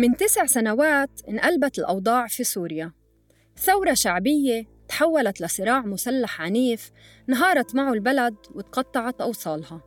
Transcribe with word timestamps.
من 0.00 0.16
تسع 0.16 0.46
سنوات 0.46 1.10
انقلبت 1.28 1.78
الأوضاع 1.78 2.26
في 2.26 2.44
سوريا. 2.44 2.92
ثورة 3.56 3.94
شعبية 3.94 4.66
تحولت 4.88 5.40
لصراع 5.40 5.80
مسلح 5.80 6.40
عنيف 6.40 6.90
انهارت 7.28 7.74
معه 7.74 7.92
البلد 7.92 8.34
وتقطعت 8.54 9.20
أوصالها. 9.20 9.82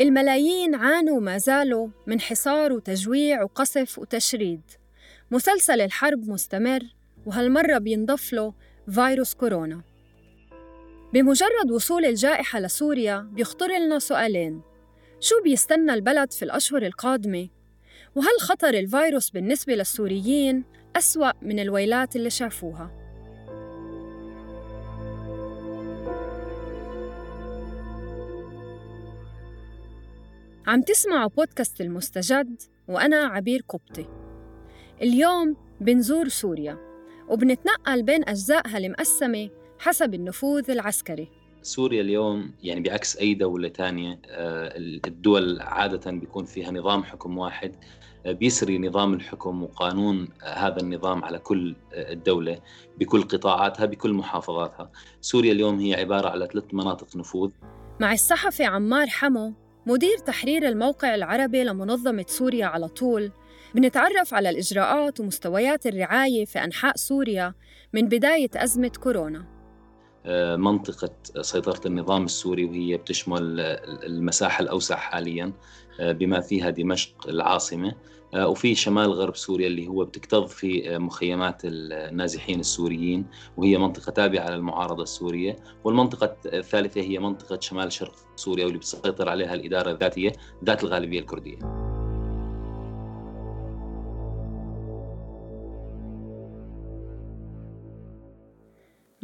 الملايين 0.00 0.74
عانوا 0.74 1.20
ما 1.20 1.38
زالوا 1.38 1.88
من 2.06 2.20
حصار 2.20 2.72
وتجويع 2.72 3.42
وقصف 3.42 3.98
وتشريد. 3.98 4.60
مسلسل 5.30 5.80
الحرب 5.80 6.28
مستمر 6.28 6.82
وهالمرة 7.26 7.78
بينضف 7.78 8.32
له 8.32 8.54
فيروس 8.90 9.34
كورونا. 9.34 9.82
بمجرد 11.12 11.70
وصول 11.70 12.04
الجائحة 12.04 12.60
لسوريا 12.60 13.18
بيخطر 13.32 13.78
لنا 13.78 13.98
سؤالين. 13.98 14.62
شو 15.20 15.42
بيستنى 15.42 15.94
البلد 15.94 16.32
في 16.32 16.44
الأشهر 16.44 16.82
القادمة؟ 16.82 17.55
وهل 18.16 18.40
خطر 18.40 18.74
الفيروس 18.74 19.30
بالنسبة 19.30 19.74
للسوريين 19.74 20.64
أسوأ 20.96 21.32
من 21.42 21.58
الويلات 21.58 22.16
اللي 22.16 22.30
شافوها؟ 22.30 22.90
عم 30.66 30.82
تسمعوا 30.82 31.30
بودكاست 31.30 31.80
المستجد 31.80 32.62
وأنا 32.88 33.16
عبير 33.16 33.64
قبطي 33.68 34.06
اليوم 35.02 35.56
بنزور 35.80 36.28
سوريا 36.28 36.78
وبنتنقل 37.28 38.02
بين 38.02 38.28
أجزائها 38.28 38.78
المقسمة 38.78 39.50
حسب 39.78 40.14
النفوذ 40.14 40.70
العسكري 40.70 41.28
سوريا 41.66 42.00
اليوم 42.00 42.52
يعني 42.62 42.80
بعكس 42.80 43.16
أي 43.16 43.34
دولة 43.34 43.68
تانية 43.68 44.20
آه، 44.28 44.72
الدول 45.06 45.60
عادة 45.60 46.10
بيكون 46.10 46.44
فيها 46.44 46.70
نظام 46.70 47.04
حكم 47.04 47.38
واحد 47.38 47.74
آه، 48.26 48.32
بيسري 48.32 48.78
نظام 48.78 49.14
الحكم 49.14 49.62
وقانون 49.62 50.28
آه، 50.42 50.46
هذا 50.46 50.80
النظام 50.80 51.24
على 51.24 51.38
كل 51.38 51.76
الدولة 51.92 52.58
بكل 52.98 53.22
قطاعاتها 53.22 53.86
بكل 53.86 54.12
محافظاتها. 54.12 54.90
سوريا 55.20 55.52
اليوم 55.52 55.80
هي 55.80 55.94
عبارة 55.94 56.28
على 56.28 56.48
ثلاث 56.52 56.64
مناطق 56.72 57.16
نفوذ. 57.16 57.50
مع 58.00 58.12
الصحفي 58.12 58.64
عمار 58.64 59.06
حمو 59.06 59.52
مدير 59.86 60.18
تحرير 60.18 60.68
الموقع 60.68 61.14
العربي 61.14 61.64
لمنظمة 61.64 62.24
سوريا 62.28 62.66
على 62.66 62.88
طول 62.88 63.32
بنتعرف 63.74 64.34
على 64.34 64.50
الإجراءات 64.50 65.20
ومستويات 65.20 65.86
الرعاية 65.86 66.44
في 66.44 66.64
أنحاء 66.64 66.96
سوريا 66.96 67.54
من 67.92 68.08
بداية 68.08 68.50
أزمة 68.56 68.92
كورونا. 69.02 69.55
منطقة 70.56 71.10
سيطرة 71.40 71.80
النظام 71.86 72.24
السوري 72.24 72.64
وهي 72.64 72.96
بتشمل 72.96 73.60
المساحة 74.06 74.62
الأوسع 74.62 74.96
حاليا 74.96 75.52
آه، 76.00 76.12
بما 76.12 76.40
فيها 76.40 76.70
دمشق 76.70 77.28
العاصمة. 77.28 77.94
آه، 78.34 78.48
وفي 78.48 78.74
شمال 78.74 79.12
غرب 79.12 79.36
سوريا 79.36 79.66
اللي 79.66 79.88
هو 79.88 80.04
بتكتظ 80.04 80.46
في 80.46 80.98
مخيمات 80.98 81.62
النازحين 81.64 82.60
السوريين 82.60 83.26
وهي 83.56 83.78
منطقة 83.78 84.10
تابعة 84.12 84.50
للمعارضة 84.50 85.02
السورية. 85.02 85.56
والمنطقة 85.84 86.36
الثالثة 86.46 87.00
هي 87.00 87.18
منطقة 87.18 87.60
شمال 87.60 87.92
شرق 87.92 88.14
سوريا 88.36 88.64
واللي 88.64 88.78
بتسيطر 88.78 89.28
عليها 89.28 89.54
الإدارة 89.54 89.90
الذاتية 89.90 90.32
ذات 90.64 90.84
الغالبية 90.84 91.20
الكردية. 91.20 91.85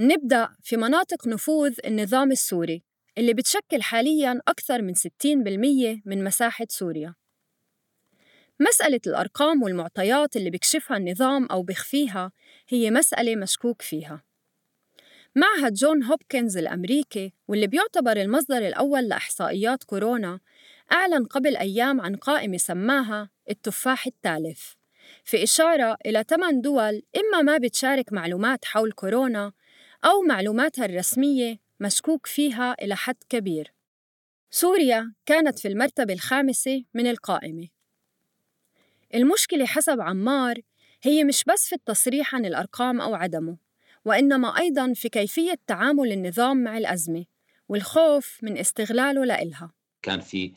نبدأ 0.02 0.48
في 0.62 0.76
مناطق 0.76 1.26
نفوذ 1.26 1.74
النظام 1.84 2.30
السوري 2.32 2.82
اللي 3.18 3.34
بتشكل 3.34 3.82
حالياً 3.82 4.40
أكثر 4.48 4.82
من 4.82 4.94
60% 4.94 6.02
من 6.04 6.24
مساحة 6.24 6.66
سوريا. 6.68 7.14
مسألة 8.60 9.00
الأرقام 9.06 9.62
والمعطيات 9.62 10.36
اللي 10.36 10.50
بيكشفها 10.50 10.96
النظام 10.96 11.46
أو 11.46 11.62
بيخفيها 11.62 12.32
هي 12.68 12.90
مسألة 12.90 13.36
مشكوك 13.36 13.82
فيها. 13.82 14.22
معهد 15.36 15.74
جون 15.74 16.04
هوبكنز 16.04 16.56
الأمريكي 16.56 17.32
واللي 17.48 17.66
بيعتبر 17.66 18.16
المصدر 18.16 18.58
الأول 18.58 19.08
لإحصائيات 19.08 19.84
كورونا 19.84 20.40
أعلن 20.92 21.24
قبل 21.24 21.56
أيام 21.56 22.00
عن 22.00 22.16
قائمة 22.16 22.56
سماها 22.56 23.30
التفاح 23.50 24.06
التالف 24.06 24.76
في 25.24 25.42
إشارة 25.42 25.96
إلى 26.06 26.24
ثمان 26.28 26.60
دول 26.60 27.02
إما 27.16 27.42
ما 27.42 27.58
بتشارك 27.58 28.12
معلومات 28.12 28.64
حول 28.64 28.92
كورونا 28.92 29.52
أو 30.04 30.22
معلوماتها 30.22 30.84
الرسمية 30.84 31.58
مشكوك 31.80 32.26
فيها 32.26 32.76
إلى 32.82 32.96
حد 32.96 33.16
كبير. 33.28 33.72
سوريا 34.50 35.12
كانت 35.26 35.58
في 35.58 35.68
المرتبة 35.68 36.14
الخامسة 36.14 36.84
من 36.94 37.06
القائمة. 37.06 37.68
المشكلة 39.14 39.66
حسب 39.66 40.00
عمار 40.00 40.60
هي 41.02 41.24
مش 41.24 41.44
بس 41.44 41.68
في 41.68 41.74
التصريح 41.74 42.34
عن 42.34 42.44
الأرقام 42.46 43.00
أو 43.00 43.14
عدمه، 43.14 43.56
وإنما 44.04 44.58
أيضاً 44.58 44.92
في 44.92 45.08
كيفية 45.08 45.54
تعامل 45.66 46.12
النظام 46.12 46.56
مع 46.56 46.78
الأزمة 46.78 47.24
والخوف 47.68 48.38
من 48.42 48.58
استغلاله 48.58 49.24
لإلها. 49.24 49.72
كان 50.02 50.20
في 50.20 50.52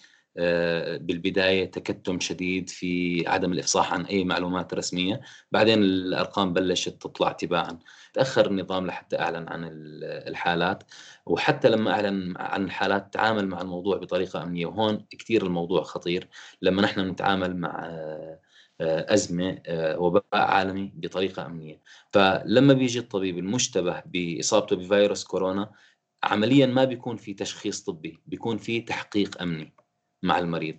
بالبداية 0.98 1.72
تكتم 1.72 2.20
شديد 2.20 2.70
في 2.70 3.24
عدم 3.28 3.52
الإفصاح 3.54 3.94
عن 3.94 4.06
أي 4.06 4.24
معلومات 4.24 4.74
رسمية، 4.74 5.22
بعدين 5.52 5.84
الأرقام 5.84 6.54
بلشت 6.54 7.02
تطلع 7.02 7.32
تباعا، 7.32 7.80
تأخر 8.14 8.48
النظام 8.52 8.88
لحتى 8.88 9.20
أعلن 9.20 9.50
عن 9.50 9.70
الحالات. 10.04 10.84
وحتى 11.26 11.70
لما 11.70 11.92
أعلن 11.92 12.34
عن 12.38 12.64
الحالات 12.64 13.14
تعامل 13.14 13.48
مع 13.48 13.62
الموضوع 13.62 13.98
بطريقة 13.98 14.44
أمنية. 14.44 14.66
وهون 14.66 15.06
كثير 15.10 15.46
الموضوع 15.46 15.84
خطير. 15.84 16.28
لما 16.62 16.82
نحن 16.82 17.00
نتعامل 17.00 17.58
مع 17.58 17.86
آه، 18.82 19.14
أزمة 19.14 19.62
آه، 19.66 20.00
وباء 20.00 20.24
عالمي 20.34 20.92
بطريقة 20.96 21.46
أمنية، 21.46 21.82
فلما 22.14 22.74
بيجي 22.74 23.00
الطبيب 23.00 23.38
المشتبه 23.38 24.04
بإصابته 24.06 24.76
بفيروس 24.76 25.24
كورونا 25.24 25.72
عمليا 26.24 26.66
ما 26.66 26.86
بيكون 26.86 27.18
في 27.18 27.34
تشخيص 27.34 27.84
طبي، 27.84 28.20
بيكون 28.26 28.58
في 28.58 28.82
تحقيق 28.82 29.42
أمني. 29.42 29.74
مع 30.26 30.40
المريض. 30.40 30.78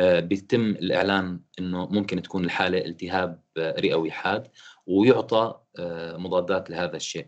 آه، 0.00 0.20
بيتم 0.20 0.70
الإعلان 0.70 1.40
إنه 1.58 1.86
ممكن 1.86 2.22
تكون 2.22 2.44
الحالة 2.44 2.78
التهاب 2.78 3.42
آه، 3.56 3.80
رئوي 3.80 4.10
حاد 4.10 4.48
ويعطى 4.86 5.54
آه، 5.78 6.16
مضادات 6.16 6.70
لهذا 6.70 6.96
الشيء. 6.96 7.26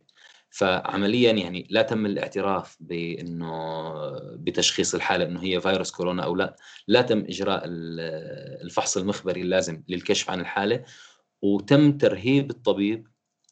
فعمليا 0.51 1.33
يعني 1.33 1.67
لا 1.71 1.83
تم 1.83 2.07
الاعتراف 2.07 2.77
بإنه 2.81 3.93
بتشخيص 4.37 4.95
الحالة 4.95 5.25
إنه 5.25 5.43
هي 5.43 5.61
فيروس 5.61 5.91
كورونا 5.91 6.25
أو 6.25 6.35
لا. 6.37 6.57
لا 6.89 7.03
تم 7.03 7.19
إجراء 7.19 7.63
الفحص 7.67 8.97
المخبري 8.97 9.41
اللازم 9.41 9.83
للكشف 9.89 10.31
عن 10.31 10.41
الحالة. 10.41 10.85
وتم 11.43 11.99
ترهيب 11.99 12.51
الطبيب 12.51 13.09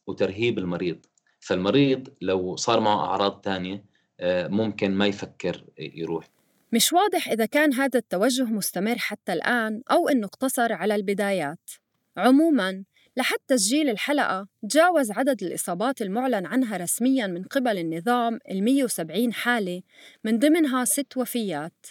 وترهيب 0.07 0.59
المريض. 0.59 1.07
فالمريض 1.41 2.09
لو 2.21 2.57
صار 2.57 2.81
معه 2.81 3.05
أعراض 3.05 3.45
ثانية 3.45 3.85
ممكن 4.49 4.95
ما 4.95 5.07
يفكر 5.07 5.65
يروح. 5.79 6.40
مش 6.73 6.93
واضح 6.93 7.29
إذا 7.29 7.47
كان 7.47 7.75
هذا 7.75 7.99
التوجه 7.99 8.45
مستمر 8.45 8.99
حتى 8.99 9.33
الآن 9.33 9.83
أو 9.91 10.09
إنه 10.09 10.27
اقتصر 10.27 10.73
على 10.73 10.95
البدايات. 10.95 11.71
عموماً 12.17 12.85
لحد 13.17 13.39
تسجيل 13.47 13.89
الحلقة 13.89 14.49
تجاوز 14.63 15.11
عدد 15.11 15.43
الإصابات 15.43 16.03
المعلن 16.03 16.47
عنها 16.47 16.77
رسمياً 16.77 17.27
من 17.27 17.43
قبل 17.43 17.79
النظام 17.79 18.39
ال 18.51 18.65
170 18.65 19.33
حالة 19.33 19.83
من 20.25 20.39
ضمنها 20.39 20.85
ست 20.85 21.17
وفيات. 21.17 21.87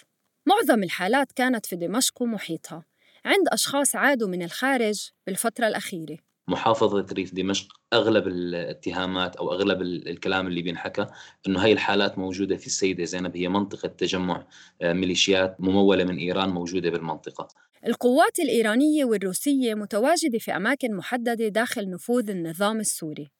معظم 0.46 0.82
الحالات 0.82 1.32
كانت 1.32 1.66
في 1.66 1.76
دمشق 1.76 2.22
ومحيطها 2.22 2.84
عند 3.24 3.48
أشخاص 3.48 3.96
عادوا 3.96 4.28
من 4.28 4.42
الخارج 4.42 5.10
بالفترة 5.26 5.66
الأخيرة. 5.66 6.18
محافظة 6.50 7.06
ريف 7.12 7.34
دمشق 7.34 7.66
أغلب 7.92 8.26
الاتهامات 8.26 9.36
أو 9.36 9.52
أغلب 9.52 9.82
الكلام 9.82 10.46
اللي 10.46 10.62
بينحكى 10.62 11.06
أنه 11.46 11.64
هاي 11.64 11.72
الحالات 11.72 12.18
موجودة 12.18 12.56
في 12.56 12.66
السيدة 12.66 13.04
زينب 13.04 13.36
هي 13.36 13.48
منطقة 13.48 13.88
تجمع 13.88 14.46
آه، 14.82 14.92
ميليشيات 14.92 15.56
ممولة 15.60 16.04
من 16.04 16.16
إيران 16.16 16.48
موجودة 16.48 16.90
بالمنطقة. 16.90 17.48
القوات 17.86 18.38
الإيرانية 18.38 19.04
والروسية 19.04 19.74
متواجدة 19.74 20.38
في 20.38 20.56
أماكن 20.56 20.96
محددة 20.96 21.48
داخل 21.48 21.90
نفوذ 21.90 22.30
النظام 22.30 22.80
السوري. 22.80 23.30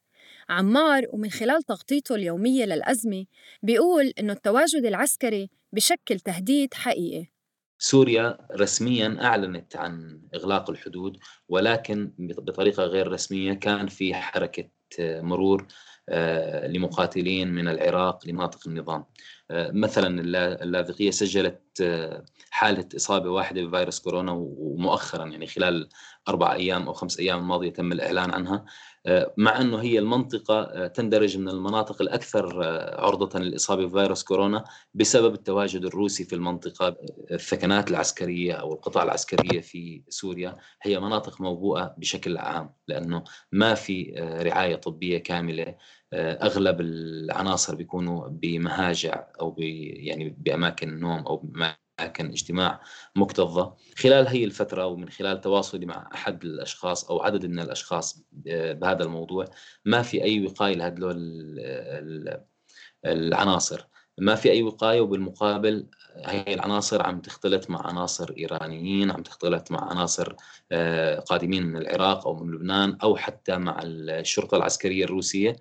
عمار 0.49 1.02
ومن 1.12 1.31
خلال 1.31 1.62
تغطيته 1.62 2.14
اليومية 2.14 2.64
للأزمة 2.64 3.25
بيقول 3.62 4.12
إنه 4.19 4.32
التواجد 4.32 4.85
العسكري 4.85 5.50
بشكل 5.73 6.20
تهديد 6.20 6.75
حقيقي. 6.75 7.39
سوريا 7.82 8.38
رسميا 8.53 9.19
أعلنت 9.23 9.77
عن 9.77 10.21
إغلاق 10.35 10.71
الحدود 10.71 11.19
ولكن 11.49 12.12
بطريقة 12.19 12.82
غير 12.82 13.12
رسمية 13.12 13.53
كان 13.53 13.87
في 13.87 14.15
حركة 14.15 14.69
مرور 15.00 15.67
آه، 16.09 16.67
لمقاتلين 16.67 17.49
من 17.49 17.69
العراق 17.69 18.27
لمناطق 18.27 18.69
النظام. 18.69 19.05
مثلا 19.53 20.21
اللاذقية 20.62 21.11
سجلت 21.11 21.62
حالة 22.50 22.88
إصابة 22.97 23.31
واحدة 23.31 23.62
بفيروس 23.65 24.00
كورونا 24.00 24.33
ومؤخرا 24.37 25.26
يعني 25.26 25.47
خلال 25.47 25.88
أربع 26.29 26.53
أيام 26.53 26.87
أو 26.87 26.93
خمس 26.93 27.19
أيام 27.19 27.38
الماضية 27.38 27.71
تم 27.71 27.93
الإعلان 27.93 28.31
عنها. 28.31 28.65
مع 29.37 29.61
إنه 29.61 29.79
هي 29.79 29.99
المنطقة 29.99 30.87
تندرج 30.87 31.39
من 31.39 31.49
المناطق 31.49 32.03
الأكثر 32.03 32.62
عرضة 32.99 33.39
للاصابه 33.39 33.87
بفيروس 33.87 34.25
كورونا 34.25 34.65
بسبب 34.95 35.35
التواجد 35.35 35.85
الروسي 35.85 36.25
في 36.25 36.35
المنطقة. 36.35 36.97
الثكنات 37.31 37.91
العسكرية 37.91 38.53
أو 38.53 38.73
القطع 38.75 39.03
العسكرية 39.03 39.61
في 39.61 40.03
سوريا 40.09 40.57
هي 40.83 41.01
مناطق 41.01 41.41
موبوءة 41.41 41.95
بشكل 41.99 42.39
عام 42.39 42.75
لأنه 42.89 43.25
ما 43.53 43.75
في 43.75 44.15
رعاية 44.43 44.77
طبية 44.77 45.19
كاملة. 45.19 45.75
أغلب 46.15 46.81
العناصر 46.81 47.75
بيكونوا 47.75 48.29
بمهاجع 48.29 49.27
أو 49.41 49.57
يعني 49.59 50.37
بأماكن 50.39 51.01
نوم 51.01 51.27
أو 51.27 51.37
اماكن 52.00 52.26
اجتماع 52.26 52.81
مكتظة. 53.17 53.76
خلال 53.97 54.29
هي 54.29 54.44
الفترة 54.44 54.87
ومن 54.87 55.08
خلال 55.08 55.41
تواصلي 55.41 55.87
مع 55.87 56.08
أحد 56.14 56.44
الأشخاص 56.44 57.11
أو 57.11 57.23
عدد 57.23 57.47
من 57.47 57.58
الأشخاص 57.61 58.25
بهذا 58.32 59.05
الموضوع 59.05 59.44
ما 59.85 60.02
في 60.02 60.25
أي 60.25 60.47
وقاية 60.47 60.75
لهدول 60.75 61.17
العناصر. 63.06 63.87
ما 64.19 64.35
في 64.35 64.50
أي 64.50 64.62
وقاية 64.62 65.00
وبالمقابل 65.00 65.87
هي 66.25 66.55
العناصر 66.55 67.06
عم 67.06 67.20
تختلط 67.20 67.70
مع 67.70 67.87
عناصر 67.87 68.35
إيرانيين 68.38 69.11
عم 69.11 69.23
تختلط 69.23 69.70
مع 69.70 69.91
عناصر 69.91 70.35
آه، 70.73 71.19
قادمين 71.19 71.67
من 71.67 71.76
العراق 71.76 72.26
أو 72.26 72.44
من 72.44 72.55
لبنان 72.55 72.99
أو 73.02 73.17
حتى 73.17 73.56
مع 73.56 73.81
الشرطة 73.82 74.56
العسكرية 74.56 75.05
الروسية. 75.05 75.56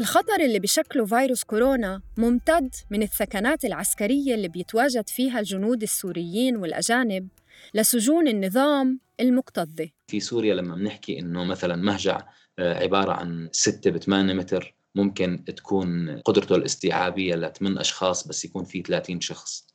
الخطر 0.00 0.40
اللي 0.40 0.58
بشكله 0.58 1.06
فيروس 1.06 1.44
كورونا 1.44 2.02
ممتد 2.16 2.74
من 2.90 3.02
الثكنات 3.02 3.64
العسكرية 3.64 4.34
اللي 4.34 4.48
بيتواجد 4.48 5.08
فيها 5.08 5.40
الجنود 5.40 5.82
السوريين 5.82 6.56
والأجانب 6.56 7.28
لسجون 7.74 8.28
النظام 8.28 9.00
المكتظة 9.20 9.88
في 10.06 10.20
سوريا 10.20 10.54
لما 10.54 10.74
بنحكي 10.74 11.18
إنه 11.18 11.44
مثلا 11.44 11.76
مهجع 11.76 12.20
آه، 12.58 12.74
عبارة 12.74 13.12
عن 13.12 13.48
6 13.52 13.90
ب 13.90 13.98
8 13.98 14.34
متر 14.34 14.74
ممكن 14.94 15.44
تكون 15.44 16.20
قدرته 16.20 16.56
الاستيعابية 16.56 17.34
لثمان 17.34 17.78
أشخاص 17.78 18.28
بس 18.28 18.44
يكون 18.44 18.64
في 18.64 18.82
30 18.82 19.20
شخص. 19.20 19.66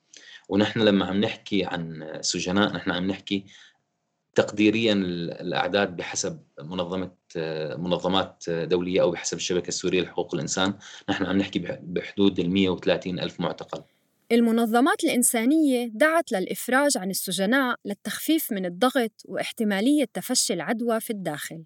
ونحن 0.49 0.79
لما 0.79 1.05
عم 1.05 1.17
نحكي 1.17 1.65
عن 1.65 2.17
سجناء 2.21 2.73
نحن 2.73 2.91
عم 2.91 3.07
نحكي 3.07 3.45
تقديريا 4.35 4.93
الأعداد 4.93 5.95
بحسب 5.95 6.39
منظمة 6.59 7.11
منظمات 7.77 8.43
دولية 8.49 9.01
أو 9.01 9.11
بحسب 9.11 9.37
الشبكة 9.37 9.67
السورية 9.67 10.01
لحقوق 10.01 10.35
الإنسان. 10.35 10.73
نحن 11.09 11.25
عم 11.25 11.37
نحكي 11.37 11.59
بحدود 11.81 12.39
ال 12.39 12.49
130 12.51 13.19
ألف 13.19 13.39
معتقل. 13.39 13.83
المنظمات 14.31 15.03
الإنسانية 15.03 15.91
دعت 15.93 16.31
للإفراج 16.31 16.97
عن 16.97 17.09
السجناء 17.09 17.75
للتخفيف 17.85 18.51
من 18.51 18.65
الضغط 18.65 19.11
واحتمالية 19.25 20.05
تفشي 20.13 20.53
العدوى 20.53 20.99
في 20.99 21.09
الداخل. 21.09 21.63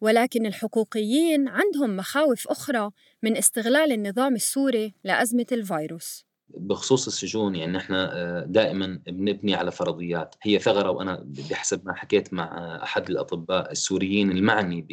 ولكن 0.00 0.46
الحقوقيين 0.46 1.48
عندهم 1.48 1.96
مخاوف 1.96 2.48
أخرى 2.48 2.90
من 3.22 3.36
استغلال 3.36 3.92
النظام 3.92 4.34
السوري 4.34 4.94
لأزمة 5.04 5.46
الفيروس. 5.52 6.24
بخصوص 6.56 7.06
السجون 7.06 7.54
يعني 7.54 7.72
نحن 7.72 7.94
آه، 7.94 8.44
دائما 8.48 9.00
بنبني 9.06 9.54
على 9.54 9.72
فرضيات. 9.72 10.34
هي 10.42 10.58
ثغرة 10.58 10.90
وأنا 10.90 11.24
بحسب 11.50 11.86
ما 11.86 11.94
حكيت 11.94 12.34
مع 12.34 12.78
أحد 12.82 13.10
الأطباء 13.10 13.72
السوريين 13.72 14.30
المعني 14.30 14.86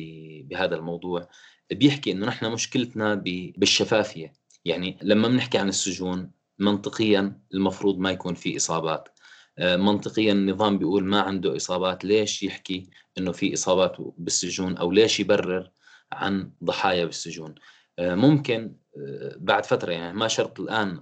بهذا 0.50 0.76
الموضوع 0.76 1.28
بيحكي 1.72 2.12
إنه 2.12 2.26
نحن 2.26 2.52
مشكلتنا 2.52 3.16
بالشفافية. 3.58 4.34
يعني 4.66 4.98
لما 5.02 5.28
بنحكي 5.28 5.58
عن 5.58 5.70
السجون 5.70 6.32
منطقيا 6.60 7.40
المفروض 7.54 7.98
ما 8.00 8.12
يكون 8.12 8.34
في 8.34 8.58
إصابات. 8.58 9.10
آه، 9.58 9.76
منطقيا 9.76 10.32
النظام 10.34 10.78
بيقول 10.78 11.06
ما 11.06 11.22
عنده 11.22 11.56
إصابات. 11.56 12.06
ليش 12.06 12.44
يحكي 12.44 12.90
إنه 13.18 13.32
في 13.32 13.54
إصابات 13.54 13.96
بالسجون؟ 14.18 14.78
أو 14.78 14.92
ليش 14.92 15.20
يبرر 15.20 15.72
عن 16.12 16.52
ضحايا 16.64 17.06
بالسجون؟ 17.06 17.50
آه، 17.50 17.62
ممكن 18.02 18.76
آه، 18.98 19.36
بعد 19.38 19.66
فترة 19.66 19.92
يعني 19.92 20.18
ما 20.18 20.28
شرط 20.28 20.60
الآن 20.60 21.02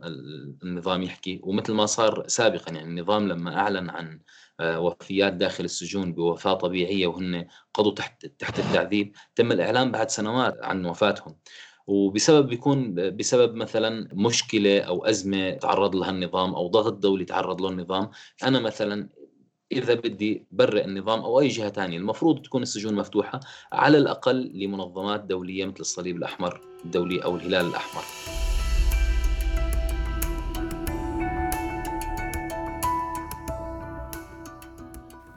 النظام 0.64 1.04
يحكي 1.04 1.40
ومثل 1.44 1.74
ما 1.74 1.86
صار 1.86 2.28
سابقا 2.28 2.72
يعني 2.72 2.88
النظام 2.90 3.28
لما 3.28 3.58
أعلن 3.58 3.90
عن 3.90 4.20
آه، 4.60 4.80
وفيات 4.80 5.34
داخل 5.34 5.66
السجون 5.66 6.14
بوفاة 6.14 6.54
طبيعية 6.54 7.08
وهن 7.08 7.48
قضوا 7.74 7.94
تحت 7.94 8.26
تحت 8.26 8.60
التعذيب 8.60 9.16
تم 9.36 9.52
الإعلان 9.52 9.92
بعد 9.92 10.10
سنوات 10.10 10.58
عن 10.64 10.86
وفاتهم. 10.86 11.36
وبسبب 11.88 12.48
بيكون 12.48 12.94
بسبب 13.18 13.56
مثلا 13.56 14.10
مشكلة 14.14 14.80
أو 14.80 15.06
أزمة 15.06 15.52
تعرض 15.54 15.96
لها 15.96 16.10
النظام 16.10 16.56
أو 16.56 16.68
ضغط 16.68 16.94
دولي 16.94 17.26
تعرض 17.26 17.62
له 17.62 17.70
النظام 17.70 18.10
أنا 18.44 18.60
مثلا 18.60 19.10
إذا 19.72 19.94
بدي 19.94 20.44
برئ 20.52 20.86
النظام 20.86 21.20
أو 21.20 21.40
أي 21.40 21.48
جهة 21.48 21.70
ثانية 21.70 21.98
المفروض 21.98 22.42
تكون 22.42 22.62
السجون 22.62 22.96
مفتوحة 22.96 23.40
على 23.72 23.98
الأقل 23.98 24.52
لمنظمات 24.54 25.22
دولية 25.22 25.66
مثل 25.66 25.80
الصليب 25.80 26.18
الأحمر 26.18 26.62
الدولي 26.86 27.24
أو 27.24 27.36
الهلال 27.36 27.66
الأحمر. 27.66 28.04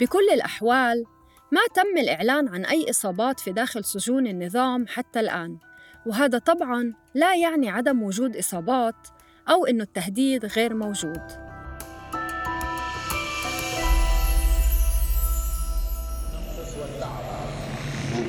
بكل 0.01 0.29
الأحوال 0.33 1.05
ما 1.53 1.61
تم 1.75 1.99
الإعلان 1.99 2.49
عن 2.49 2.65
أي 2.65 2.91
إصابات 2.91 3.41
في 3.41 3.53
داخل 3.53 3.85
سجون 3.85 4.27
النظام 4.27 4.87
حتى 4.89 5.21
الآن 5.21 5.59
وهذا 6.07 6.39
طبعا 6.39 6.95
لا 7.15 7.37
يعني 7.37 7.71
عدم 7.71 8.03
وجود 8.03 8.37
إصابات 8.37 9.09
أو 9.49 9.67
إنه 9.67 9.85
التهديد 9.85 10.45
غير 10.45 10.75
موجود. 10.75 11.52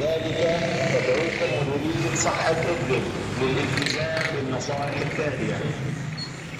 لذلك 0.03 0.59
تدعوكم 0.93 1.71
مديرية 1.71 2.15
صحة 2.15 2.51
إدلب 2.51 3.03
للالتزام 3.41 4.35
بالنصائح 4.35 5.01
التالية 5.01 5.55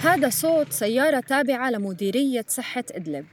هذا 0.01 0.29
صوت 0.29 0.71
سيارة 0.71 1.19
تابعة 1.19 1.71
لمديرية 1.71 2.45
صحة 2.47 2.83
إدلب. 2.91 3.25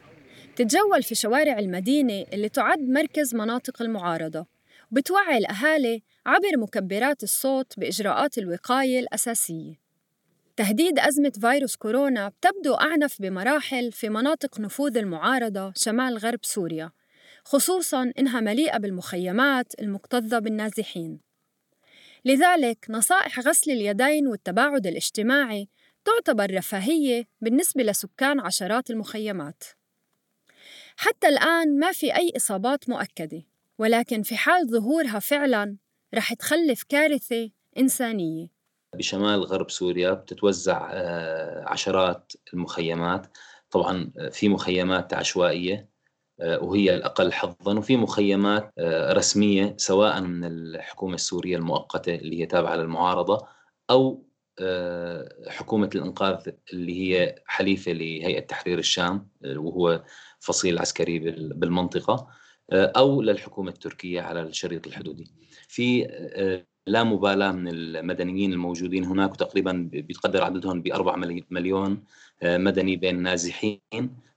تتجول 0.57 1.03
في 1.03 1.15
شوارع 1.15 1.59
المدينة 1.59 2.27
اللي 2.33 2.49
تعد 2.49 2.79
مركز 2.79 3.35
مناطق 3.35 3.83
المعارضة. 3.83 4.47
وبتوعي 4.93 5.39
الأهالي 5.39 6.03
عبر 6.27 6.57
مكبرات 6.57 7.23
الصوت 7.23 7.79
بإجراءات 7.79 8.39
الوقاية 8.39 9.01
الأساسية. 9.01 9.75
تهديد 10.57 10.99
أزمة 10.99 11.33
فيروس 11.41 11.77
كورونا 11.77 12.29
بتبدو 12.29 12.75
أعنف 12.75 13.23
بمراحل 13.23 13.93
في 13.93 14.09
مناطق 14.09 14.61
نفوذ 14.61 14.97
المعارضة 14.97 15.73
شمال 15.77 16.19
غرب 16.19 16.41
سوريا. 16.43 16.91
خصوصاً 17.50 18.12
إنها 18.19 18.40
مليئة 18.40 18.78
بالمخيمات 18.78 19.73
المكتظة 19.80 20.38
بالنازحين. 20.38 21.21
لذلك 22.25 22.87
نصائح 22.90 23.40
غسل 23.40 23.71
اليدين 23.71 24.26
والتباعد 24.26 24.87
الاجتماعي 24.87 25.69
تعتبر 26.04 26.54
رفاهية 26.54 27.28
بالنسبة 27.40 27.83
لسكان 27.83 28.40
عشرات 28.40 28.90
المخيمات. 28.90 29.64
حتى 30.97 31.28
الآن 31.28 31.78
ما 31.78 31.92
في 31.92 32.16
أي 32.16 32.33
إصابات 32.37 32.88
مؤكدة 32.88 33.42
ولكن 33.78 34.23
في 34.23 34.37
حال 34.37 34.71
ظهورها 34.71 35.19
فعلاً 35.19 35.76
رح 36.14 36.35
تخلف 36.35 36.83
كارثة 36.83 37.50
إنسانية. 37.78 38.47
بشمال 38.97 39.45
غرب 39.45 39.71
سوريا 39.71 40.12
بتتوزع 40.12 40.90
آه، 40.92 41.64
عشرات 41.66 42.33
المخيمات. 42.54 43.26
طبعا 43.71 44.12
آه، 44.19 44.28
في 44.28 44.49
مخيمات 44.49 45.14
عشوائية. 45.14 45.90
وهي 46.42 46.94
الأقل 46.94 47.32
حظا. 47.32 47.78
وفي 47.78 47.97
مخيمات 47.97 48.73
آه، 48.78 49.12
رسمية 49.12 49.75
سواء 49.76 50.20
من 50.20 50.44
الحكومة 50.44 51.14
السورية 51.14 51.56
المؤقتة 51.56 52.14
اللي 52.14 52.40
هي 52.40 52.47
تابعة 52.47 52.76
للمعارضة 52.76 53.47
أو 53.90 54.26
آه، 54.59 55.28
حكومة 55.49 55.90
الإنقاذ 55.94 56.52
اللي 56.73 57.00
هي 57.00 57.35
حليفة 57.47 57.92
لهيئة 57.92 58.40
تحرير 58.40 58.78
الشام 58.78 59.28
وهو 59.44 60.02
فصيل 60.40 60.78
عسكري 60.78 61.18
بالمنطقة 61.38 62.28
أو 62.73 63.23
للحكومة 63.23 63.70
التركية 63.70 64.20
على 64.20 64.42
الشريط 64.42 64.87
الحدودي. 64.87 65.32
في 65.68 66.06
لا 66.90 67.04
مبالاة 67.04 67.52
من 67.52 67.68
المدنيين 67.68 68.52
الموجودين 68.52 69.04
هناك 69.04 69.32
وتقريبا 69.32 69.88
بيتقدر 69.92 70.44
عددهم 70.44 70.82
بأربع 70.82 71.16
مليون 71.50 72.04
مدني 72.42 72.97
بين 72.97 73.23
نازحين 73.23 73.80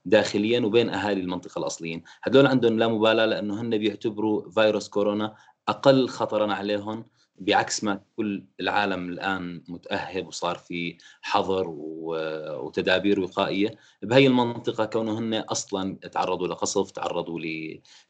داخليا 0.04 0.60
وبين 0.60 0.88
أهالي 0.90 1.20
المنطقة 1.20 1.58
الأصليين، 1.58 2.02
هذول 2.22 2.46
عندهم 2.46 2.78
لا 2.78 2.88
مبالاة 2.88 3.26
لأنه 3.26 3.60
هن 3.60 3.78
بيعتبروا 3.78 4.50
فيروس 4.50 4.88
كورونا 4.88 5.34
أقل 5.68 6.08
خطرا 6.08 6.52
عليهم 6.52 7.04
بعكس 7.38 7.84
ما 7.84 8.00
كل 8.16 8.44
العالم 8.60 9.08
الآن 9.08 9.62
متأهب 9.68 10.26
وصار 10.26 10.58
في 10.58 10.96
حظر 11.22 11.64
وتدابير 11.68 13.20
وقائية 13.20 13.74
بهي 14.02 14.26
المنطقة 14.26 14.84
كونهن 14.84 15.34
أصلا 15.34 15.96
تعرضوا 15.96 16.48
لقصف 16.48 16.90
تعرضوا 16.90 17.40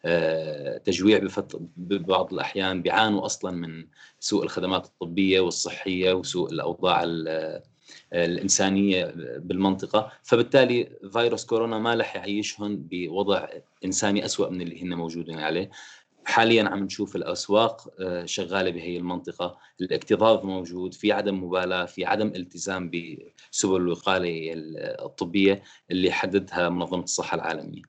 لتجويع 0.05 1.17
آه، 1.17 1.21
ببعض 1.77 2.33
الأحيان 2.33 2.83
بيعانوا 2.83 3.27
أصلا 3.27 3.51
من 3.51 3.87
سوء 4.21 4.45
الخدمات 4.45 4.87
الطبية 4.87 5.41
والصحية 5.41 6.13
وسوء 6.13 6.53
الأوضاع 6.53 7.05
الإنسانية 8.13 9.15
بالمنطقة. 9.39 10.13
فبالتالي 10.23 10.91
فيروس 11.13 11.45
كورونا 11.45 11.79
ما 11.79 11.95
رح 11.95 12.17
يعيشهم 12.17 12.77
بوضع 12.91 13.49
إنساني 13.85 14.25
أسوأ 14.25 14.51
من 14.51 14.61
اللي 14.61 14.83
هن 14.83 14.95
موجودين 14.95 15.39
عليه. 15.39 15.71
حاليا 16.27 16.69
عم 16.69 16.85
نشوف 16.85 17.17
الأسواق 17.17 17.95
آه، 18.01 18.25
شغالة 18.25 18.71
بهي 18.71 18.97
المنطقة، 18.97 19.59
الاكتظاظ 19.81 20.45
موجود، 20.45 20.95
في 20.95 21.13
عدم 21.13 21.45
مبالاة، 21.45 21.85
في 21.85 22.05
عدم 22.05 22.27
التزام 22.27 22.91
بسبل 22.91 23.77
الوقايه 23.77 24.53
الطبية 25.05 25.63
اللي 25.91 26.13
حددها 26.13 26.69
منظمة 26.69 27.03
الصحة 27.03 27.35
العالمية. 27.35 27.83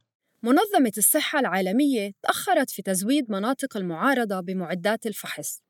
منظمة 0.43 0.91
الصحة 0.97 1.39
العالمية 1.39 2.11
تأخرت 2.23 2.69
في 2.69 2.81
تزويد 2.81 3.31
مناطق 3.31 3.77
المعارضة 3.77 4.39
بمعدات 4.39 5.05
الفحص. 5.05 5.61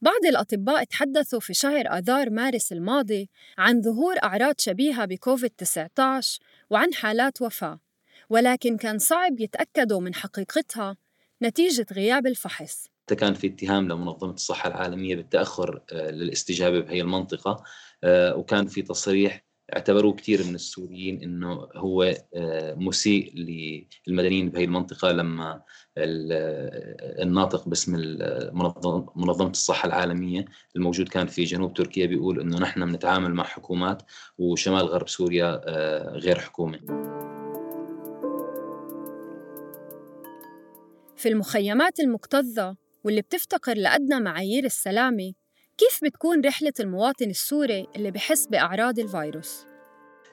بعض 0.00 0.26
الأطباء 0.28 0.84
تحدثوا 0.84 1.40
في 1.40 1.54
شهر 1.54 1.86
آذار 1.98 2.30
مارس 2.30 2.72
الماضي 2.72 3.30
عن 3.58 3.82
ظهور 3.82 4.14
أعراض 4.24 4.54
شبيهة 4.58 5.04
بكوفيد 5.04 5.50
19 5.50 6.40
وعن 6.70 6.94
حالات 6.94 7.42
وفاة، 7.42 7.80
ولكن 8.30 8.76
كان 8.76 8.98
صعب 8.98 9.40
يتأكدوا 9.40 10.00
من 10.00 10.14
حقيقتها 10.14 10.96
نتيجة 11.44 11.86
غياب 11.92 12.26
الفحص 12.26 12.88
كان 13.18 13.34
في 13.34 13.46
اتهام 13.46 13.88
لمنظمة 13.88 14.32
الصحة 14.32 14.68
العالمية 14.68 15.16
بالتأخر 15.16 15.82
آه، 15.92 16.10
للاستجابة 16.10 16.80
بهي 16.80 17.00
المنطقة 17.00 17.64
آه، 18.04 18.36
وكان 18.36 18.66
في 18.66 18.82
تصريح 18.82 19.44
اعتبروه 19.76 20.14
كثير 20.14 20.44
من 20.44 20.54
السوريين 20.54 21.22
إنه 21.22 21.68
هو 21.76 22.14
آه، 22.34 22.74
مسيء 22.74 23.32
للمدنيين 23.34 24.50
بهي 24.50 24.64
المنطقة 24.64 25.12
لما 25.12 25.62
الناطق 25.98 27.68
باسم 27.68 27.92
منظمة 29.16 29.50
الصحة 29.50 29.86
العالمية 29.86 30.44
الموجود 30.76 31.08
كان 31.08 31.26
في 31.26 31.44
جنوب 31.44 31.74
تركيا 31.74 32.06
بيقول 32.06 32.40
إنه 32.40 32.58
نحن 32.58 32.86
بنتعامل 32.86 33.34
مع 33.34 33.44
حكومات 33.44 34.02
وشمال 34.38 34.86
غرب 34.86 35.08
سوريا 35.08 35.60
غير 36.10 36.38
حكومة. 36.38 36.80
في 41.24 41.30
المخيمات 41.30 42.00
المكتظة 42.00 42.76
واللي 43.04 43.22
بتفتقر 43.22 43.74
لأدنى 43.76 44.20
معايير 44.20 44.64
السلامة 44.64 45.32
كيف 45.78 46.00
بتكون 46.04 46.40
رحلة 46.46 46.72
المواطن 46.80 47.30
السوري 47.30 47.86
اللي 47.96 48.10
بحس 48.10 48.46
بأعراض 48.46 48.98
الفيروس؟ 48.98 49.66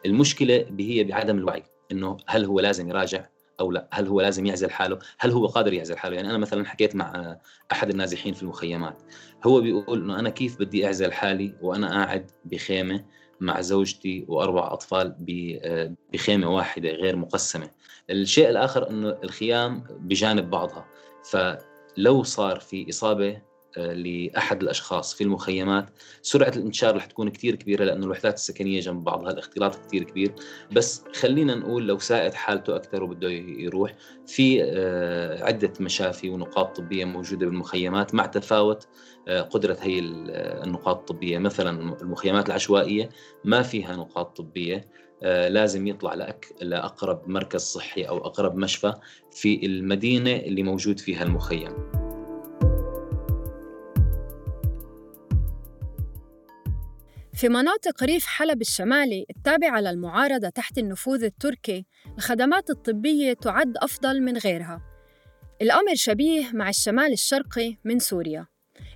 المشكلة 0.05 0.65
هي 0.79 1.03
بعدم 1.03 1.37
الوعي 1.37 1.63
إنه 1.91 2.17
هل 2.27 2.45
هو 2.45 2.59
لازم 2.59 2.89
يراجع 2.89 3.25
أو 3.59 3.71
لا؟ 3.71 3.89
هل 3.91 4.07
هو 4.07 4.21
لازم 4.21 4.45
يعزل 4.45 4.71
حاله؟ 4.71 4.99
هل 5.19 5.31
هو 5.31 5.45
قادر 5.47 5.73
يعزل 5.73 5.97
حاله؟ 5.97 6.15
يعني 6.15 6.29
أنا 6.29 6.37
مثلا 6.37 6.65
حكيت 6.65 6.95
مع 6.95 7.37
أحد 7.71 7.89
النازحين 7.89 8.33
في 8.33 8.43
المخيمات 8.43 9.01
هو 9.43 9.61
بيقول 9.61 10.03
إنه 10.03 10.19
أنا 10.19 10.29
كيف 10.29 10.59
بدي 10.59 10.85
أعزل 10.85 11.13
حالي 11.13 11.55
وأنا 11.61 11.89
قاعد 11.89 12.31
بخيمة 12.45 13.05
مع 13.41 13.61
زوجتي 13.61 14.25
وأربع 14.27 14.73
أطفال 14.73 15.15
بخيمة 16.13 16.55
واحدة 16.55 16.89
غير 16.89 17.15
مقسمة. 17.15 17.69
الشيء 18.09 18.49
الآخر 18.49 18.89
أنه 18.89 19.17
الخيام 19.23 19.83
بجانب 19.99 20.49
بعضها. 20.49 20.85
فلو 21.31 22.23
صار 22.23 22.59
في 22.59 22.89
إصابة 22.89 23.41
آه، 23.77 23.93
لأحد 23.93 24.61
الأشخاص 24.61 25.13
في 25.13 25.23
المخيمات. 25.23 25.89
سرعة 26.21 26.49
الانتشار 26.55 26.95
رح 26.95 27.05
تكون 27.05 27.29
كتير 27.29 27.55
كبيرة 27.55 27.83
لأنه 27.83 28.05
الوحدات 28.05 28.33
السكنية 28.33 28.79
جنب 28.79 29.03
بعضها 29.03 29.31
الاختلاط 29.31 29.75
كتير 29.75 30.03
كبير. 30.03 30.33
بس 30.71 31.03
خلينا 31.15 31.55
نقول 31.55 31.87
لو 31.87 31.99
سائد 31.99 32.33
حالته 32.33 32.75
أكثر 32.75 33.03
وبده 33.03 33.29
يروح 33.29 33.95
في 34.27 34.63
آه، 34.63 35.43
عدة 35.43 35.73
مشافي 35.79 36.29
ونقاط 36.29 36.77
طبية 36.77 37.05
موجودة 37.05 37.45
بالمخيمات 37.45 38.15
مع 38.15 38.25
تفاوت 38.25 38.87
آه، 39.27 39.41
قدرة 39.41 39.77
هي 39.81 39.99
النقاط 39.99 40.97
الطبية. 40.97 41.37
مثلا 41.37 41.95
المخيمات 42.01 42.47
العشوائية 42.47 43.09
ما 43.45 43.61
فيها 43.61 43.95
نقاط 43.95 44.37
طبية 44.37 44.89
آه، 45.23 45.47
لازم 45.47 45.87
يطلع 45.87 46.13
لأك... 46.13 46.45
لأقرب 46.61 47.29
مركز 47.29 47.61
صحي 47.61 48.03
أو 48.03 48.17
أقرب 48.17 48.55
مشفى 48.55 48.93
في 49.31 49.65
المدينة 49.65 50.35
اللي 50.35 50.63
موجود 50.63 50.99
فيها 50.99 51.23
المخيم. 51.23 52.00
في 57.33 57.49
مناطق 57.49 58.03
ريف 58.03 58.25
حلب 58.25 58.61
الشمالي 58.61 59.25
التابعة 59.29 59.79
للمعارضة 59.79 60.49
تحت 60.49 60.77
النفوذ 60.77 61.23
التركي 61.23 61.85
الخدمات 62.17 62.69
الطبية 62.69 63.33
تعد 63.33 63.73
أفضل 63.77 64.21
من 64.21 64.37
غيرها. 64.37 64.81
الأمر 65.61 65.95
شبيه 65.95 66.51
مع 66.53 66.69
الشمال 66.69 67.13
الشرقي 67.13 67.77
من 67.83 67.99
سوريا. 67.99 68.47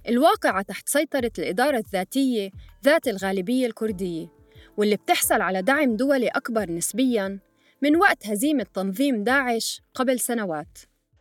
الواقعة 0.07 0.61
تحت 0.61 0.89
سيطرة 0.89 1.31
الإدارة 1.39 1.77
الذاتية 1.77 2.51
ذات 2.85 3.07
الغالبية 3.07 3.67
الكردية 3.67 4.27
واللي 4.77 4.95
بتحصل 4.95 5.41
على 5.41 5.61
دعم 5.61 5.95
دولي 5.95 6.27
أكبر 6.27 6.71
نسبياً 6.71 7.39
من 7.81 7.95
وقت 7.95 8.27
هزيمة 8.27 8.65
تنظيم 8.73 9.23
داعش 9.23 9.81
قبل 9.93 10.19
سنوات. 10.19 10.77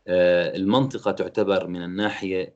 المنطقة 0.09 1.11
تعتبر 1.11 1.67
من 1.67 1.83
الناحية 1.83 2.55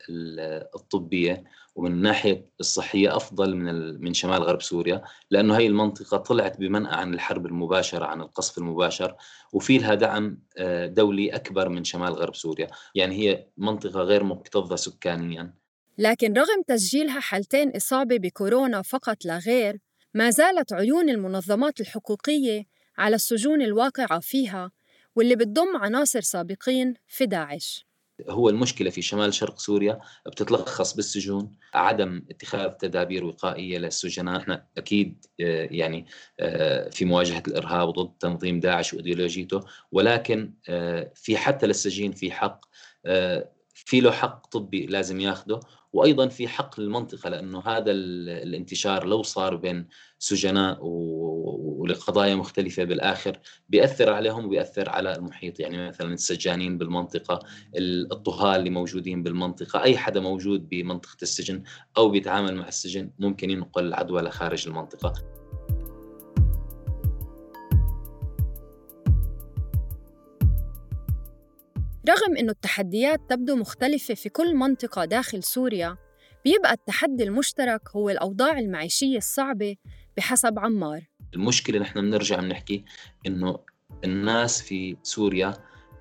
الطبية 0.75 1.45
ومن 1.75 1.93
الناحية 1.93 2.50
الصحية 2.61 3.17
أفضل 3.17 3.57
من 3.57 4.00
من 4.00 4.14
شمال 4.14 4.43
غرب 4.43 4.62
سوريا 4.62 5.02
لأنه 5.31 5.59
هي 5.59 5.67
المنطقة 5.67 6.17
طلعت 6.17 6.61
بمنأى 6.61 6.95
عن 6.95 7.14
الحرب 7.14 7.47
المباشرة 7.47 8.05
عن 8.05 8.21
القصف 8.21 8.59
المباشر 8.59 9.17
وفي 9.52 9.78
لها 9.78 9.95
دعم 9.95 10.38
آه، 10.59 10.87
دولي 10.87 11.28
أكبر 11.35 11.69
من 11.69 11.85
شمال 11.85 12.12
غرب 12.12 12.35
سوريا. 12.35 12.69
يعني 12.95 13.14
هي 13.14 13.47
منطقة 13.57 14.00
غير 14.00 14.25
مكتظة 14.25 14.76
سكانيا. 14.76 15.55
لكن 15.99 16.33
رغم 16.33 16.62
تسجيلها 16.67 17.21
حالتين 17.21 17.76
إصابة 17.76 18.17
بكورونا 18.17 18.83
فقط 18.83 19.25
لا 19.25 19.38
غير 19.38 19.78
ما 20.14 20.31
زالت 20.31 20.73
عيون 20.73 21.09
المنظمات 21.09 21.81
الحقوقية 21.81 22.64
على 22.99 23.17
السجون 23.17 23.62
الواقعة 23.62 24.21
فيها 24.21 24.71
واللي 25.18 25.37
بتضم 25.37 25.76
عناصر 25.76 26.20
سابقين 26.20 26.94
في 27.06 27.26
داعش. 27.26 27.88
هو 28.28 28.48
المشكلة 28.48 28.90
في 28.90 29.02
شمال 29.02 29.34
شرق 29.34 29.58
سوريا 29.58 30.00
بتتلخص 30.26 30.94
بالسجون 30.94 31.54
عدم 31.75 32.22
اتخاذ 32.30 32.68
تدابير 32.70 33.25
وقائية 33.25 33.78
للسجناء. 33.78 34.37
إحنا 34.40 34.66
أكيد 34.78 35.26
آه، 35.40 35.68
يعني 35.70 36.06
آه، 36.40 36.88
في 36.88 37.04
مواجهة 37.04 37.42
الإرهاب 37.48 37.88
ضد 37.88 38.12
تنظيم 38.20 38.60
داعش 38.60 38.94
وإيديولوجيته 38.94 39.60
ولكن 39.92 40.52
آه، 40.68 41.12
في 41.14 41.37
حتى 41.37 41.66
للسجين 41.66 42.12
في 42.12 42.30
حق 42.30 42.60
في 43.88 44.00
له 44.00 44.11
حق 44.11 44.47
طبي 44.47 44.87
لازم 44.87 45.21
ياخده 45.21 45.61
وأيضا 45.92 46.28
في 46.28 46.49
حق 46.49 46.80
المنطقة 46.80 47.30
لأنه 47.30 47.61
هذا 47.61 47.90
الانتشار 47.90 49.07
لو 49.07 49.23
صار 49.23 49.57
بين 49.57 49.88
سجناء 50.18 50.78
ولقضايا 50.83 52.35
مختلفة 52.35 52.85
بالآخر 52.85 53.38
بيأثر 53.68 54.12
عليهم 54.12 54.45
وبيأثر 54.45 54.88
على 54.88 55.16
المحيط. 55.16 55.61
يعني 55.61 55.88
مثلا 55.88 56.14
السجانين 56.14 56.78
بالمنطقة 56.78 57.38
الطهاه 58.12 58.57
اللي 58.57 58.71
موجودين 58.71 59.23
بالمنطقة 59.23 59.83
أي 59.83 59.97
حدا 59.99 60.21
موجود 60.21 60.68
بمنطقة 60.68 61.16
السجن 61.23 61.62
أو 61.97 62.09
بيتعامل 62.09 62.57
مع 62.57 62.68
السجن 62.68 63.11
ممكن 63.18 63.50
ينقل 63.50 63.87
العدوى 63.87 64.23
لخارج 64.23 64.68
المنطقة. 64.68 65.38
رغم 72.08 72.36
أنه 72.36 72.52
التحديات 72.52 73.20
تبدو 73.28 73.56
مختلفة 73.56 74.14
في 74.14 74.28
كل 74.28 74.54
منطقة 74.54 75.04
داخل 75.04 75.42
سوريا 75.42 75.96
بيبقى 76.44 76.72
التحدي 76.72 77.24
المشترك 77.24 77.88
هو 77.96 78.10
الأوضاع 78.10 78.58
المعيشية 78.58 79.16
الصعبة 79.16 79.76
بحسب 80.16 80.58
عمار. 80.58 81.00
المشكلة 81.34 81.78
نحن 81.78 82.00
بنرجع 82.00 82.40
بنحكي 82.40 82.84
أنه 83.26 83.58
الناس 84.04 84.62
في 84.62 84.96
سوريا 85.02 85.54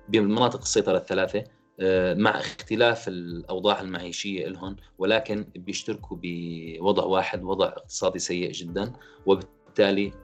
بمناطق 0.08 0.60
السيطرة 0.60 0.96
الثلاثة 0.96 1.44
آه، 1.80 2.14
مع 2.14 2.30
اختلاف 2.30 3.08
الأوضاع 3.08 3.80
المعيشية 3.80 4.46
لهم 4.46 4.76
ولكن 4.98 5.44
بيشتركوا 5.56 6.16
بوضع 6.22 7.04
واحد 7.04 7.42
وضع 7.42 7.66
اقتصادي 7.66 8.18
سيء 8.18 8.52
جدا 8.52 8.92
وبالتالي 9.26 9.57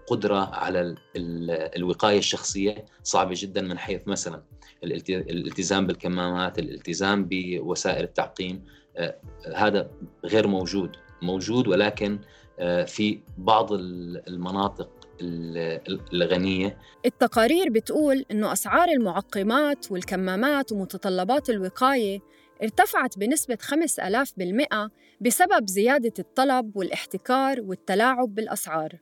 قدرة 0.06 0.54
على 0.54 0.94
الوقاية 1.76 2.18
الشخصية 2.18 2.84
صعبة 3.02 3.34
جدا 3.37 3.62
من 3.62 3.78
حيث 3.78 4.00
مثلا 4.06 4.42
الالتزام 4.84 5.87
بالكمامات 5.87 6.58
الالتزام 6.58 7.28
بوسائل 7.30 8.04
التعقيم 8.04 8.64
آه، 8.96 9.16
هذا 9.54 9.90
غير 10.25 10.46
موجود 10.46 10.96
موجود 11.23 11.68
ولكن 11.68 12.18
آه، 12.58 12.84
في 12.84 13.20
بعض 13.38 13.73
المناطق 13.73 14.90
الغنية. 16.12 16.78
التقارير 17.06 17.70
بتقول 17.70 18.25
إنه 18.30 18.52
أسعار 18.52 18.88
المعقمات 18.88 19.92
والكمامات 19.92 20.73
ومتطلبات 20.73 21.50
الوقاية 21.50 22.20
ارتفعت 22.62 23.18
بنسبة 23.18 23.58
5000% 23.61 24.90
بسبب 25.20 25.68
زيادة 25.68 26.12
الطلب 26.18 26.76
والاحتكار 26.76 27.61
والتلاعب 27.61 28.34
بالأسعار. 28.34 28.99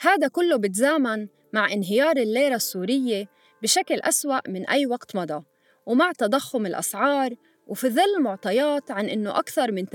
هذا 0.00 0.28
كله 0.28 0.56
بتزامن 0.56 1.28
مع 1.52 1.72
انهيار 1.72 2.16
الليرة 2.16 2.54
السورية 2.54 3.28
بشكل 3.62 4.00
أسوأ 4.00 4.48
من 4.48 4.68
أي 4.68 4.86
وقت 4.86 5.16
مضى 5.16 5.44
ومع 5.86 6.12
تضخم 6.12 6.66
الأسعار 6.66 7.34
وفي 7.66 7.88
ظل 7.88 8.22
معطيات 8.22 8.90
عن 8.90 9.08
أنه 9.08 9.38
أكثر 9.38 9.72
من 9.72 9.86
80% 9.86 9.94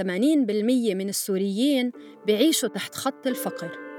من 0.96 1.10
السوريين 1.10 1.92
بيعيشوا 2.26 2.70
تحت 2.70 2.96
خط 2.96 3.28
الفقر. 3.28 3.90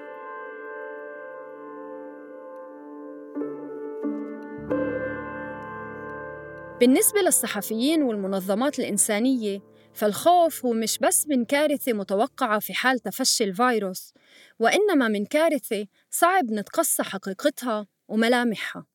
بالنسبة 6.80 7.20
للصحفيين 7.20 8.02
والمنظمات 8.02 8.78
الإنسانية 8.78 9.69
فالخوف 9.94 10.64
هو 10.64 10.72
مش 10.72 10.98
بس 10.98 11.26
من 11.28 11.44
كارثة 11.44 11.92
متوقعة 11.92 12.58
في 12.58 12.74
حال 12.74 12.98
تفشي 12.98 13.44
الفيروس 13.44 14.14
وإنما 14.58 15.08
من 15.08 15.26
كارثة 15.26 15.86
صعب 16.10 16.44
نتقصى 16.50 17.02
حقيقتها 17.02 17.86
وملامحها. 18.08 18.86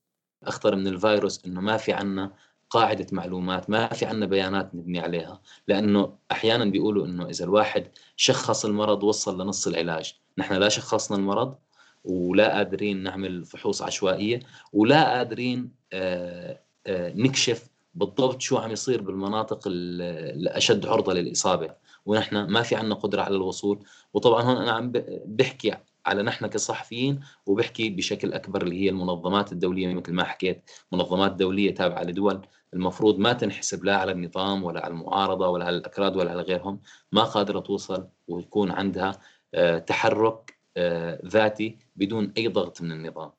أخطر 0.44 0.75
من 0.75 0.88
الفيروس 0.88 1.46
إنه 1.46 1.62
ما 1.62 1.78
في 1.78 1.94
عنا 1.94 2.34
قاعدة 2.70 3.08
معلومات 3.12 3.70
ما 3.70 3.88
في 3.88 4.06
عنا 4.06 4.25
بيانات 4.25 4.75
نبني 4.75 5.00
عليها 5.00 5.42
لأنه 5.68 6.18
أحيانا 6.32 6.66
بيقولوا 6.66 7.06
إنه 7.06 7.30
إذا 7.30 7.46
الواحد 7.46 7.88
شخص 8.16 8.66
المرض 8.66 9.04
وصل 9.04 9.42
لنص 9.42 9.68
العلاج 9.68 10.14
نحن 10.38 10.54
لا 10.54 10.70
شخصنا 10.70 11.18
المرض 11.18 11.56
ولا 12.04 12.56
قادرين 12.56 13.04
نعمل 13.04 13.46
فحوص 13.46 13.82
عشوائية 13.82 14.40
ولا 14.74 15.18
قادرين 15.18 15.72
آه، 15.94 16.60
آه، 16.88 17.14
نكشف 17.16 17.68
بالضبط 17.96 18.42
شو 18.42 18.58
عم 18.58 18.72
يصير 18.72 19.02
بالمناطق 19.02 19.60
الأشد 19.68 20.86
عرضة 20.86 21.14
للإصابة. 21.14 21.75
ونحن 22.06 22.38
ما 22.38 22.62
في 22.62 22.75
عندنا 22.75 22.96
قدرة 22.96 23.22
على 23.22 23.36
الوصول. 23.36 23.86
وطبعا 24.14 24.42
هون 24.42 24.58
أنا 24.58 24.72
عم 24.72 24.92
بحكي 25.25 25.75
على 26.06 26.24
نحن 26.24 26.48
كصحفيين 26.48 27.20
وبحكي 27.46 27.90
بشكل 27.90 28.34
أكبر 28.34 28.62
اللي 28.64 28.82
هي 28.82 28.90
المنظمات 28.90 29.52
الدولية 29.52 29.94
مثل 29.94 30.14
ما 30.14 30.24
حكيت 30.24 30.70
منظمات 30.92 31.32
دولية 31.32 31.75
تابعة 31.75 32.04
لدول 32.04 32.42
المفروض 32.74 33.18
ما 33.20 33.34
تنحسب 33.34 33.86
لا 33.86 33.98
على 33.98 34.12
النظام 34.12 34.64
ولا 34.64 34.86
على 34.86 34.94
المعارضة 34.94 35.48
ولا 35.48 35.66
على 35.66 35.78
الأكراد 35.78 36.16
ولا 36.18 36.32
على 36.32 36.42
غيرهم. 36.42 36.80
ما 37.12 37.24
قادرة 37.24 37.60
توصل 37.60 38.08
ويكون 38.28 38.72
عندها 38.72 39.20
آه، 39.54 39.78
تحرك 39.80 40.60
آه، 40.78 41.22
ذاتي 41.25 41.78
بدون 41.96 42.34
أي 42.38 42.48
ضغط 42.48 42.82
من 42.82 42.92
النظام. 42.92 43.32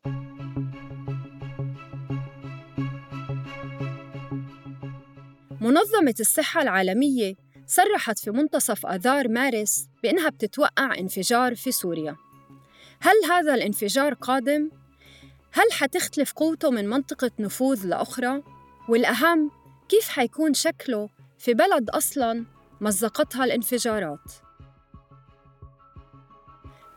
منظمة 5.66 6.14
الصحة 6.20 6.62
العالمية 6.62 7.35
صرحت 7.66 8.18
في 8.18 8.30
منتصف 8.30 8.87
آذار 8.87 9.28
مارس 9.28 9.88
بأنها 10.02 10.28
بتتوقع 10.28 10.99
انفجار 10.99 11.54
في 11.54 11.73
سوريا 11.73 12.16
هل 13.00 13.14
هذا 13.30 13.54
الانفجار 13.54 14.14
قادم؟ 14.14 14.70
هل 15.52 15.73
حتختلف 15.73 16.32
قوته 16.32 16.70
من 16.70 16.88
منطقة 16.88 17.30
نفوذ 17.38 17.87
لأخرى؟ 17.87 18.42
والأهم 18.88 19.50
كيف 19.88 20.08
حيكون 20.08 20.54
شكله 20.54 21.08
في 21.38 21.54
بلد 21.54 21.90
أصلاً 21.90 22.44
مزقتها 22.80 23.44
الانفجارات؟ 23.44 24.32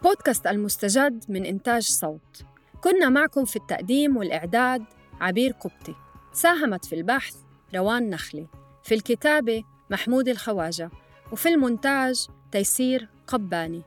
بودكاست 0.04 0.48
المستجد 0.48 1.26
من 1.30 1.46
إنتاج 1.46 1.84
صوت 1.84 2.44
كنا 2.82 3.10
معكم 3.10 3.46
في 3.46 3.56
التقديم 3.56 4.18
والإعداد 4.18 4.84
عبير 5.22 5.52
قبطي 5.52 5.96
ساهمت 6.34 6.86
في 6.86 6.96
البحث 6.96 7.36
روان 7.76 8.10
نخلي 8.10 8.59
في 8.90 8.96
الكتابة 8.96 9.64
محمود 9.90 10.28
الخواجة 10.28 10.90
وفي 11.32 11.50
المونتاج 11.50 12.28
تيسير 12.52 13.08
قباني. 13.28 13.82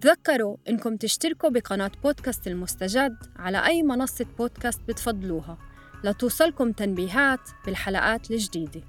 تذكروا 0.00 0.56
إنكم 0.68 0.96
تشتركوا 0.96 1.50
بقناة 1.50 1.90
بودكاست 2.02 2.46
المستجد 2.46 3.16
على 3.36 3.66
أي 3.66 3.82
منصة 3.82 4.26
بودكاست 4.38 4.80
بتفضلوها 4.88 5.58
لتوصلكم 6.04 6.72
تنبيهات 6.72 7.40
بالحلقات 7.66 8.30
الجديدة. 8.30 8.82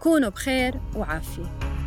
كونوا 0.00 0.28
بخير 0.28 0.80
وعافية. 0.96 1.77